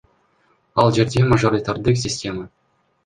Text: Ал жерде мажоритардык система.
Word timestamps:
Ал 0.83 0.89
жерде 0.95 1.25
мажоритардык 1.33 2.03
система. 2.07 2.49